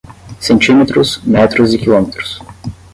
Centímetros, 0.41 1.21
metros 1.27 1.75
e 1.75 1.77
quilômetros 1.77 2.41